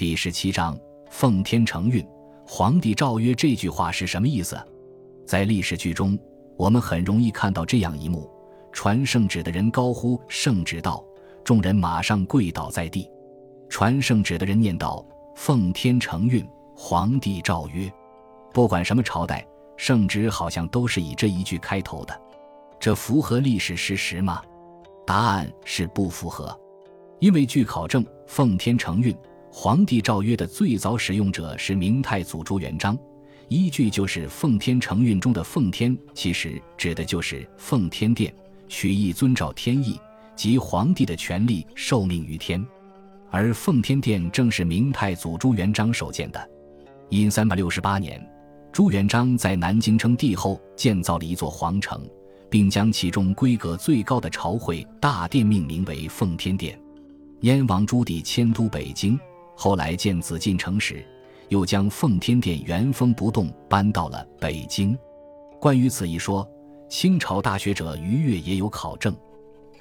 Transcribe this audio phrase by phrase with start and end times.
[0.00, 0.74] 第十七章
[1.10, 2.02] 奉天承运，
[2.46, 3.34] 皇帝诏曰。
[3.34, 4.58] 这句话是什么意思？
[5.26, 6.18] 在历史剧中，
[6.56, 8.26] 我们很容易看到这样一幕：
[8.72, 11.04] 传圣旨的人高呼“圣旨到”，
[11.44, 13.10] 众人马上跪倒在地。
[13.68, 15.04] 传圣旨的人念道
[15.36, 17.92] ：“奉天承运，皇帝诏曰。”
[18.54, 19.46] 不管什么朝代，
[19.76, 22.20] 圣旨好像都是以这一句开头的。
[22.80, 24.40] 这符合历史事实吗？
[25.06, 26.58] 答案是不符合，
[27.18, 29.14] 因为据考证，“奉天承运”。
[29.52, 32.96] 皇帝诏曰的最早使用者是明太祖朱元璋，
[33.48, 38.32] 依据就是“奉天承运”中的“奉天”，其实指的就是奉天殿，
[38.68, 39.98] 取意遵照天意，
[40.36, 42.64] 即皇帝的权力受命于天。
[43.28, 46.50] 而奉天殿正是明太祖朱元璋所建的。
[47.08, 48.24] 因三百六十八年，
[48.72, 52.08] 朱元璋在南京称帝后，建造了一座皇城，
[52.48, 56.80] 并将其中规格最高的朝会大殿命名为奉天殿。
[57.40, 59.18] 燕王朱棣迁都北京。
[59.62, 61.04] 后来建紫禁城时，
[61.50, 64.98] 又将奉天殿原封不动搬到了北京。
[65.60, 66.50] 关于此一说，
[66.88, 69.14] 清朝大学者于越也有考证。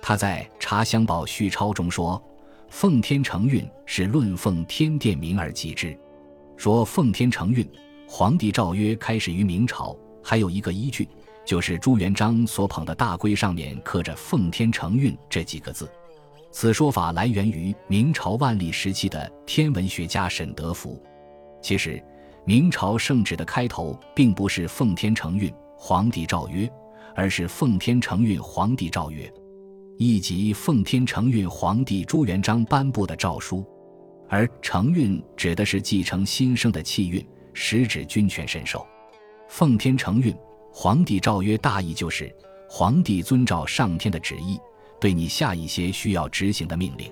[0.01, 2.21] 他在《茶香报续钞》中说
[2.67, 5.97] ：“奉天承运是论奉天殿名而记之。”
[6.57, 7.65] 说奉天承运，
[8.05, 9.95] 皇帝诏曰开始于明朝。
[10.21, 11.07] 还有一个依据，
[11.45, 15.89] 就是朱元璋所捧的大龟上面刻着“奉天承运”这几个字。
[16.51, 21.01] 此说法来源于明朝万历时期的天文学家沈德福。
[21.61, 22.03] 其实，
[22.45, 26.69] 明朝圣旨的开头并不是“奉天承运，皇帝诏曰”，
[27.15, 29.31] 而是“奉天承运，皇帝诏曰”，
[29.97, 33.63] 意即奉天承运皇帝朱元璋颁布的诏书。
[34.27, 38.85] 而“承运”指的是继承新生的气运，实指君权神授。
[39.47, 40.35] “奉天承运，
[40.71, 42.33] 皇帝诏曰”大意就是
[42.69, 44.59] 皇帝遵照上天的旨意。
[44.99, 47.11] 对你下一些需要执行的命令，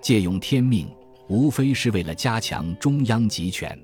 [0.00, 0.88] 借用天命，
[1.28, 3.78] 无非是为了加强中央集权。